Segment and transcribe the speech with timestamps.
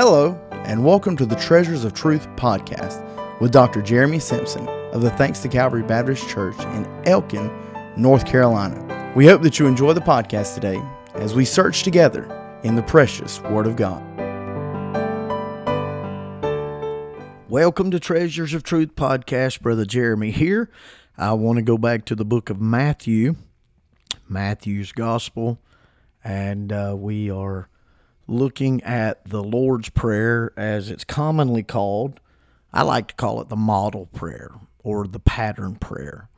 [0.00, 3.02] Hello, and welcome to the Treasures of Truth podcast
[3.40, 3.82] with Dr.
[3.82, 7.50] Jeremy Simpson of the Thanks to Calvary Baptist Church in Elkin,
[7.96, 9.12] North Carolina.
[9.16, 10.80] We hope that you enjoy the podcast today
[11.14, 12.26] as we search together
[12.62, 14.00] in the precious Word of God.
[17.48, 19.62] Welcome to Treasures of Truth podcast.
[19.62, 20.70] Brother Jeremy here.
[21.16, 23.34] I want to go back to the book of Matthew,
[24.28, 25.58] Matthew's Gospel,
[26.22, 27.68] and uh, we are
[28.28, 32.20] looking at the Lord's Prayer as it's commonly called.
[32.72, 34.52] I like to call it the model prayer
[34.84, 36.28] or the pattern prayer.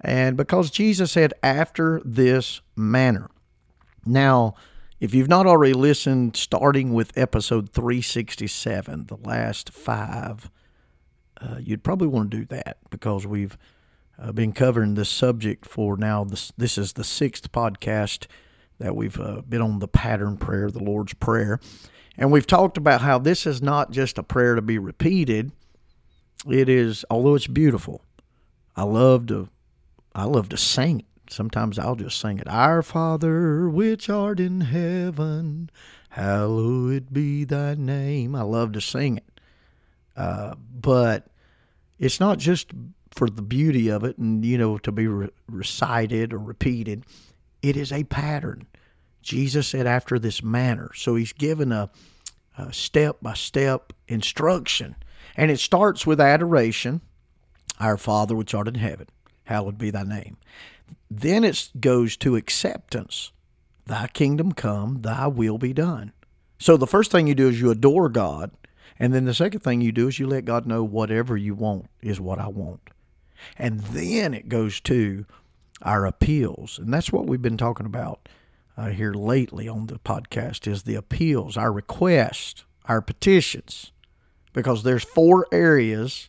[0.00, 3.28] And because Jesus said, after this manner.
[4.04, 4.54] Now,
[5.00, 10.50] if you've not already listened, starting with episode 367, the last five,
[11.40, 13.58] uh, you'd probably want to do that because we've
[14.18, 16.24] uh, been covering this subject for now.
[16.24, 18.26] This, this is the sixth podcast
[18.78, 21.60] that we've uh, been on the pattern prayer, the Lord's Prayer.
[22.18, 25.52] And we've talked about how this is not just a prayer to be repeated.
[26.48, 28.02] It is, although it's beautiful,
[28.74, 29.48] I love to,
[30.14, 31.06] I love to sing it.
[31.28, 32.48] Sometimes I'll just sing it.
[32.48, 35.70] Our Father, which art in heaven,
[36.10, 38.34] hallowed be thy name.
[38.34, 39.40] I love to sing it.
[40.16, 41.26] Uh, but
[41.98, 42.70] it's not just
[43.10, 47.04] for the beauty of it and, you know, to be re- recited or repeated
[47.68, 48.66] it is a pattern.
[49.22, 50.90] Jesus said, after this manner.
[50.94, 51.90] So he's given a
[52.70, 54.96] step by step instruction.
[55.36, 57.00] And it starts with adoration
[57.80, 59.08] Our Father which art in heaven,
[59.44, 60.36] hallowed be thy name.
[61.10, 63.32] Then it goes to acceptance
[63.86, 66.12] Thy kingdom come, thy will be done.
[66.58, 68.50] So the first thing you do is you adore God.
[68.98, 71.86] And then the second thing you do is you let God know whatever you want
[72.02, 72.90] is what I want.
[73.58, 75.26] And then it goes to
[75.82, 76.78] our appeals.
[76.78, 78.28] And that's what we've been talking about
[78.76, 83.92] uh, here lately on the podcast is the appeals, our requests, our petitions,
[84.52, 86.28] because there's four areas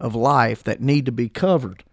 [0.00, 1.84] of life that need to be covered.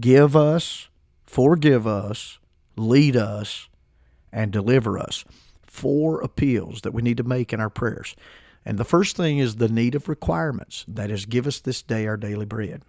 [0.00, 0.88] Give us,
[1.24, 2.38] forgive us,
[2.76, 3.68] lead us,
[4.32, 5.24] and deliver us.
[5.66, 8.14] Four appeals that we need to make in our prayers.
[8.64, 10.84] And the first thing is the need of requirements.
[10.86, 12.82] That is, give us this day our daily bread.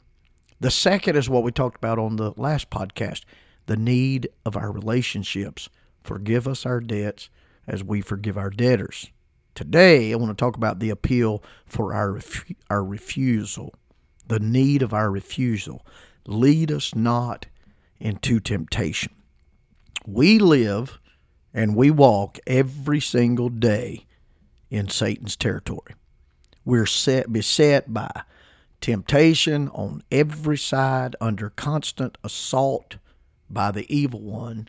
[0.59, 3.24] The second is what we talked about on the last podcast
[3.66, 5.70] the need of our relationships.
[6.03, 7.30] Forgive us our debts
[7.68, 9.12] as we forgive our debtors.
[9.53, 13.75] Today, I want to talk about the appeal for our, ref- our refusal,
[14.28, 15.86] the need of our refusal.
[16.25, 17.46] Lead us not
[18.00, 19.14] into temptation.
[20.08, 21.00] We live
[21.53, 24.06] and we walk every single day
[24.69, 25.94] in Satan's territory.
[26.66, 28.24] We're set, beset by
[28.81, 32.97] temptation on every side, under constant assault
[33.50, 34.67] by the evil one.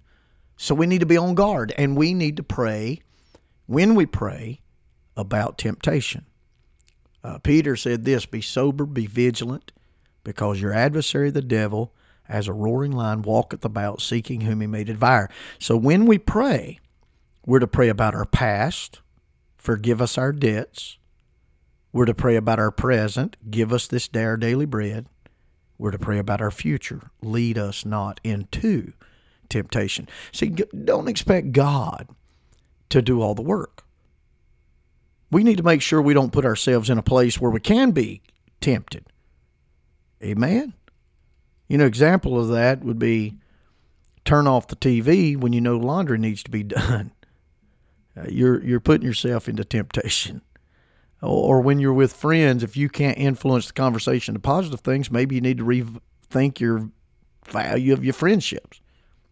[0.57, 3.01] So we need to be on guard and we need to pray
[3.67, 4.61] when we pray
[5.17, 6.27] about temptation.
[7.23, 9.73] Uh, Peter said this Be sober, be vigilant,
[10.25, 11.95] because your adversary, the devil,
[12.29, 15.29] as a roaring lion, walketh about seeking whom he may devour.
[15.59, 16.79] So when we pray,
[17.45, 19.01] we're to pray about our past,
[19.57, 20.99] forgive us our debts,
[21.93, 23.37] we're to pray about our present.
[23.51, 25.07] Give us this day our daily bread.
[25.79, 27.11] We're to pray about our future.
[27.23, 28.93] Lead us not into
[29.49, 30.09] temptation.
[30.33, 32.09] See, don't expect God
[32.91, 33.85] to do all the work.
[35.31, 37.93] We need to make sure we don't put ourselves in a place where we can
[37.93, 38.21] be
[38.61, 39.07] tempted.
[40.23, 40.75] Amen.
[41.69, 43.39] You know, example of that would be
[44.25, 47.13] turn off the TV when you know laundry needs to be done.
[48.17, 50.43] Uh, you're you're putting yourself into temptation
[51.23, 55.35] or when you're with friends, if you can't influence the conversation to positive things, maybe
[55.35, 56.91] you need to rethink your
[57.47, 58.81] value of your friendships.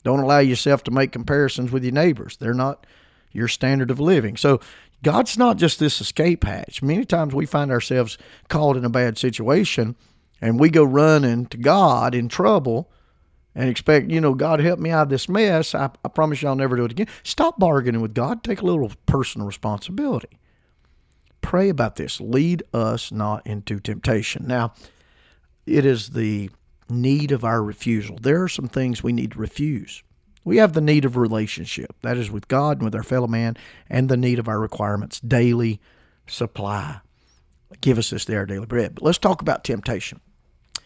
[0.05, 2.37] Don't allow yourself to make comparisons with your neighbors.
[2.37, 2.87] They're not
[3.33, 4.37] your standard of living.
[4.37, 4.61] So
[5.03, 6.83] God's not just this escape hatch.
[6.83, 8.19] Many times we find ourselves
[8.49, 9.97] caught in a bad situation
[10.41, 12.91] and we go running to God in trouble
[13.55, 15.75] and expect, you know, God help me out of this mess.
[15.75, 17.09] I, I promise you I'll never do it again.
[17.23, 18.45] Stop bargaining with God.
[18.45, 20.39] Take a little personal responsibility
[21.49, 22.21] pray about this.
[22.21, 24.45] Lead us not into temptation.
[24.47, 24.75] Now,
[25.65, 26.51] it is the
[26.91, 28.19] need of our refusal.
[28.21, 30.03] There are some things we need to refuse.
[30.45, 33.57] We have the need of relationship, that is with God and with our fellow man,
[33.89, 35.81] and the need of our requirements, daily
[36.27, 37.01] supply.
[37.81, 38.97] Give us this day our daily bread.
[38.97, 40.21] But let's talk about temptation.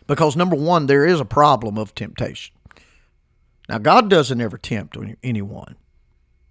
[0.07, 2.55] Because number one, there is a problem of temptation.
[3.69, 5.75] Now, God doesn't ever tempt anyone.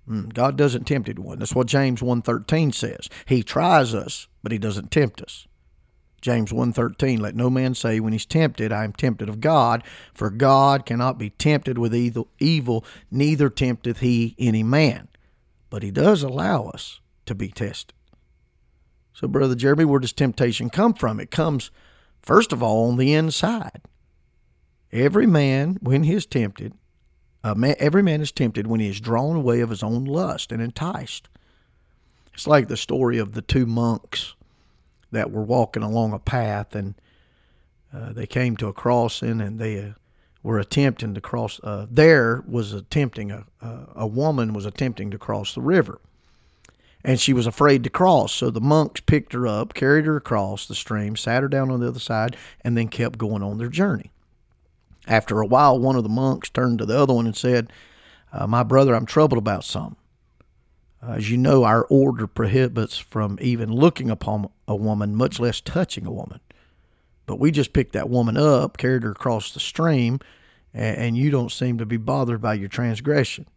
[0.07, 1.39] Hmm, God doesn't tempt anyone.
[1.39, 3.09] That's what James 1.13 says.
[3.25, 5.47] He tries us, but he doesn't tempt us.
[6.21, 9.83] James 1.13, let no man say when he's tempted, I am tempted of God,
[10.13, 11.95] for God cannot be tempted with
[12.39, 15.07] evil, neither tempteth he any man.
[15.71, 17.95] But he does allow us to be tested.
[19.13, 21.19] So, Brother Jeremy, where does temptation come from?
[21.19, 21.71] It comes,
[22.21, 23.81] first of all, on the inside.
[24.91, 26.73] Every man, when he is tempted,
[27.43, 30.61] man, every man is tempted when he is drawn away of his own lust and
[30.61, 31.27] enticed.
[32.33, 34.35] It's like the story of the two monks
[35.11, 36.95] that were walking along a path and
[37.93, 39.91] uh, they came to a crossing and they uh,
[40.43, 41.59] were attempting to cross.
[41.63, 43.45] Uh, there was attempting a
[43.95, 45.99] a woman was attempting to cross the river,
[47.03, 48.33] and she was afraid to cross.
[48.33, 51.79] So the monks picked her up, carried her across the stream, sat her down on
[51.79, 54.11] the other side, and then kept going on their journey.
[55.07, 57.71] After a while, one of the monks turned to the other one and said,
[58.31, 59.97] uh, "My brother, I'm troubled about something."
[61.01, 66.05] As you know, our order prohibits from even looking upon a woman, much less touching
[66.05, 66.39] a woman.
[67.25, 70.19] But we just picked that woman up, carried her across the stream,
[70.73, 73.47] and, and you don't seem to be bothered by your transgression.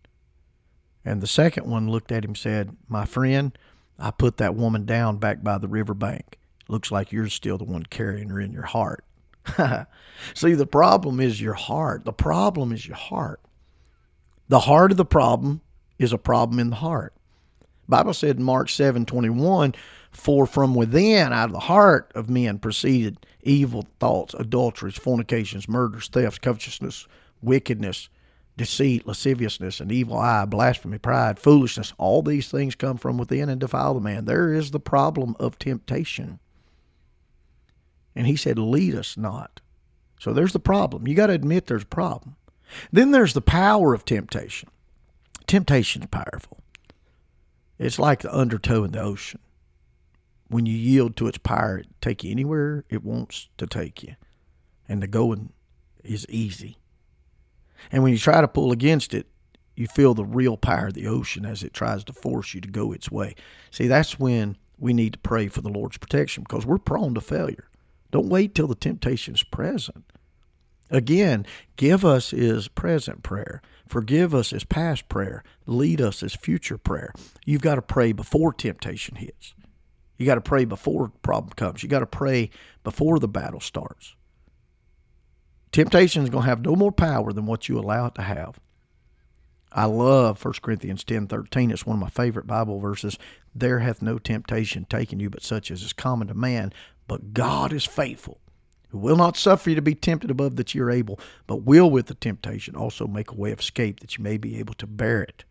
[1.05, 3.57] And the second one looked at him and said, My friend,
[3.99, 6.39] I put that woman down back by the river bank.
[6.67, 9.05] Looks like you're still the one carrying her in your heart.
[10.35, 12.05] See, the problem is your heart.
[12.05, 13.41] The problem is your heart.
[14.49, 15.61] The heart of the problem
[15.99, 17.15] is a problem in the heart.
[17.89, 19.75] Bible said in Mark 7 21,
[20.11, 26.09] for from within, out of the heart of men, proceeded evil thoughts, adulteries, fornications, murders,
[26.09, 27.07] thefts, covetousness,
[27.43, 28.09] wickedness,
[28.57, 31.93] deceit, lasciviousness, and evil eye, blasphemy, pride, foolishness.
[31.99, 34.25] All these things come from within and defile the man.
[34.25, 36.39] There is the problem of temptation.
[38.15, 39.61] And he said, Lead us not.
[40.21, 41.07] So there's the problem.
[41.07, 42.37] You got to admit there's a problem.
[42.93, 44.71] Then there's the power of temptation.
[45.47, 46.61] Temptation is powerful.
[47.79, 49.41] It's like the undertow in the ocean
[50.49, 54.15] when you yield to its power, it take you anywhere it wants to take you.
[54.89, 55.53] And the going
[56.03, 56.79] is easy.
[57.91, 59.27] And when you try to pull against it,
[59.75, 62.69] you feel the real power of the ocean as it tries to force you to
[62.69, 63.35] go its way.
[63.73, 67.21] See, that's when we need to pray for the Lord's protection because we're prone to
[67.21, 67.69] failure.
[68.15, 70.05] Don't wait till the temptation is present.
[70.89, 71.45] Again,
[71.75, 73.61] give us is present prayer.
[73.89, 75.43] Forgive us is past prayer.
[75.67, 77.13] Lead us is future prayer.
[77.45, 79.55] You've got to pray before temptation hits.
[80.17, 81.83] You got to pray before problem comes.
[81.83, 82.51] You got to pray
[82.85, 84.15] before the battle starts.
[85.73, 88.61] Temptation is going to have no more power than what you allow it to have.
[89.75, 91.73] I love 1 Corinthians 10 13.
[91.73, 93.19] It's one of my favorite Bible verses.
[93.55, 96.73] There hath no temptation taken you but such as is common to man,
[97.09, 98.41] but God is faithful,
[98.91, 101.19] who will not suffer you to be tempted above that you are able,
[101.49, 104.59] but will with the temptation also make a way of escape that you may be
[104.61, 105.45] able to bear it.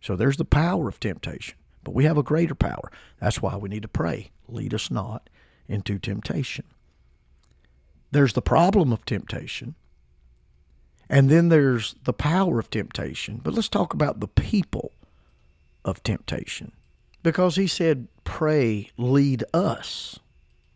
[0.00, 1.56] So there's the power of temptation.
[1.84, 2.90] But we have a greater power.
[3.20, 4.30] That's why we need to pray.
[4.48, 5.28] Lead us not
[5.68, 6.64] into temptation.
[8.10, 9.74] There's the problem of temptation.
[11.12, 13.38] And then there's the power of temptation.
[13.44, 14.92] But let's talk about the people
[15.84, 16.72] of temptation.
[17.22, 20.18] Because he said, pray, lead us.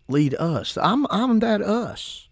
[0.08, 0.76] Lead us.
[0.76, 2.28] I'm, I'm that us.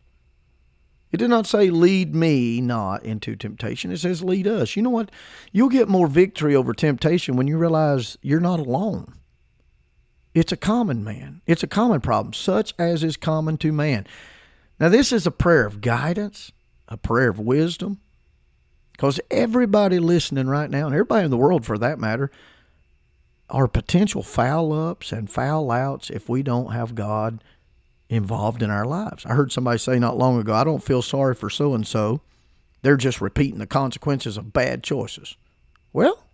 [1.12, 3.91] It did not say, lead me not into temptation.
[3.91, 4.77] It says, lead us.
[4.77, 5.11] You know what?
[5.51, 9.15] You'll get more victory over temptation when you realize you're not alone.
[10.35, 14.06] It's a common man, it's a common problem, such as is common to man.
[14.81, 16.51] Now, this is a prayer of guidance,
[16.88, 18.00] a prayer of wisdom,
[18.93, 22.31] because everybody listening right now, and everybody in the world for that matter,
[23.50, 27.43] are potential foul ups and foul outs if we don't have God
[28.08, 29.24] involved in our lives.
[29.26, 32.20] I heard somebody say not long ago, I don't feel sorry for so and so.
[32.82, 35.36] They're just repeating the consequences of bad choices.
[35.93, 36.24] Well,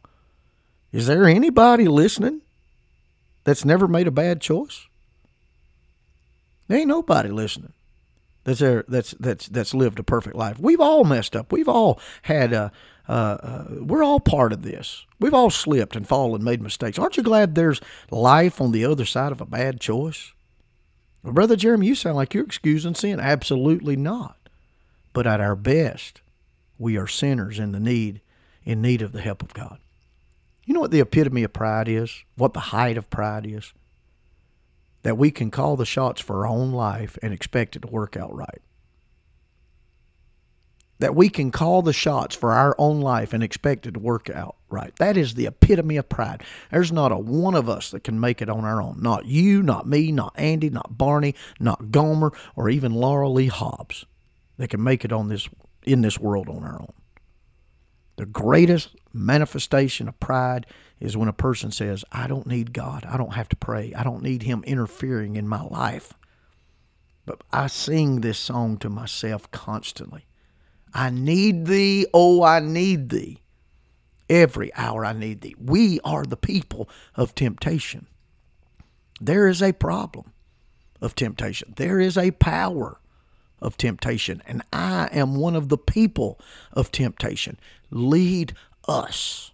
[0.93, 2.41] is there anybody listening
[3.45, 4.87] that's never made a bad choice?
[6.67, 7.73] There ain't nobody listening
[8.45, 10.59] that's there, that's that's that's lived a perfect life.
[10.59, 11.53] We've all messed up.
[11.53, 12.73] We've all had a.
[13.09, 15.05] Uh, uh, we're all part of this.
[15.19, 16.97] We've all slipped and fallen, made mistakes.
[16.97, 20.33] Aren't you glad there's life on the other side of a bad choice?
[21.25, 23.19] Well, Brother Jeremy, you sound like you're excusing sin.
[23.19, 24.37] Absolutely not.
[25.13, 26.21] But at our best,
[26.79, 28.21] we are sinners in the need,
[28.65, 29.79] in need of the help of God.
[30.65, 32.23] You know what the epitome of pride is?
[32.37, 33.73] What the height of pride is?
[35.03, 38.17] That we can call the shots for our own life and expect it to work
[38.17, 38.61] out right
[41.01, 44.31] that we can call the shots for our own life and expect it to work
[44.31, 44.95] out right.
[44.97, 46.43] That is the epitome of pride.
[46.71, 48.99] There's not a one of us that can make it on our own.
[49.01, 54.05] Not you, not me, not Andy, not Barney, not Gomer, or even Laura Lee Hobbs
[54.59, 55.49] that can make it on this
[55.85, 56.93] in this world on our own.
[58.21, 60.67] The greatest manifestation of pride
[61.01, 63.07] is when a person says, I don't need God.
[63.07, 63.95] I don't have to pray.
[63.97, 66.13] I don't need Him interfering in my life.
[67.25, 70.27] But I sing this song to myself constantly.
[70.93, 73.39] I need thee, oh, I need thee.
[74.29, 75.55] Every hour I need thee.
[75.59, 78.07] We are the people of temptation.
[79.19, 80.35] There is a problem
[81.01, 81.73] of temptation.
[81.79, 83.01] There is a power
[83.61, 86.41] of temptation, and I am one of the people
[86.73, 87.59] of temptation.
[87.91, 88.55] Lead
[88.89, 89.51] us.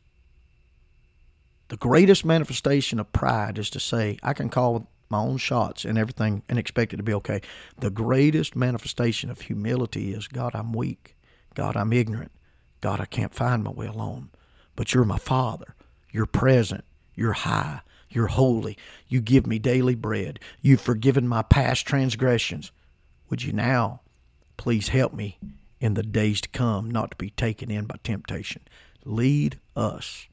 [1.68, 5.98] The greatest manifestation of pride is to say, I can call my own shots and
[5.98, 7.40] everything and expect it to be okay.
[7.78, 11.16] The greatest manifestation of humility is God, I'm weak.
[11.54, 12.32] God, I'm ignorant.
[12.80, 14.30] God, I can't find my way alone.
[14.76, 15.74] But you're my Father.
[16.12, 16.84] You're present.
[17.14, 17.80] You're high.
[18.10, 18.76] You're holy.
[19.08, 20.38] You give me daily bread.
[20.60, 22.70] You've forgiven my past transgressions.
[23.28, 24.00] Would you now
[24.56, 25.38] please help me
[25.80, 28.62] in the days to come not to be taken in by temptation?
[29.04, 30.26] Lead us.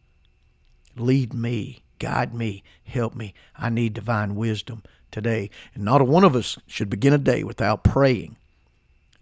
[0.96, 1.82] Lead me.
[2.00, 2.64] Guide me.
[2.86, 3.34] Help me.
[3.58, 5.50] I need divine wisdom today.
[5.74, 8.36] And not a one of us should begin a day without praying.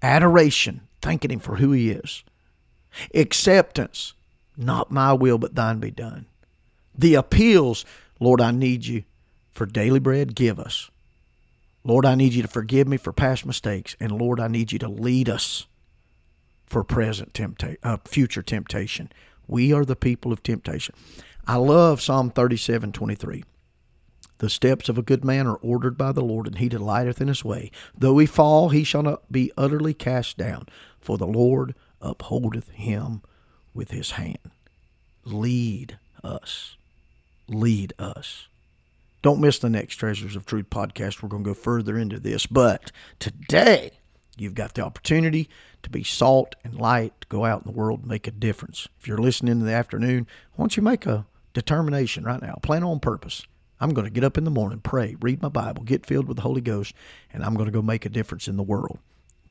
[0.01, 2.23] Adoration, thanking Him for who He is.
[3.13, 4.13] Acceptance,
[4.57, 6.25] not my will, but thine be done.
[6.97, 7.85] The appeals,
[8.19, 9.03] Lord, I need you
[9.53, 10.90] for daily bread, give us.
[11.83, 13.95] Lord, I need you to forgive me for past mistakes.
[13.99, 15.65] And Lord, I need you to lead us
[16.65, 19.11] for present temptation, uh, future temptation.
[19.47, 20.95] We are the people of temptation.
[21.47, 23.43] I love Psalm 37 23.
[24.37, 27.27] The steps of a good man are ordered by the Lord, and he delighteth in
[27.27, 27.69] his way.
[27.95, 30.67] Though he fall, he shall not be utterly cast down,
[30.99, 33.21] for the Lord upholdeth him
[33.73, 34.39] with his hand.
[35.25, 36.75] Lead us.
[37.47, 38.47] Lead us.
[39.21, 41.21] Don't miss the next Treasures of Truth podcast.
[41.21, 42.47] We're going to go further into this.
[42.47, 43.91] But today,
[44.37, 45.47] you've got the opportunity
[45.83, 48.87] to be salt and light, to go out in the world and make a difference.
[48.99, 52.55] If you're listening in the afternoon, why don't you make a determination right now?
[52.63, 53.45] Plan on purpose.
[53.79, 56.37] I'm going to get up in the morning, pray, read my Bible, get filled with
[56.37, 56.93] the Holy Ghost,
[57.33, 58.99] and I'm going to go make a difference in the world.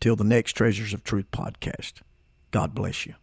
[0.00, 1.94] Till the next Treasures of Truth podcast.
[2.50, 3.14] God bless you.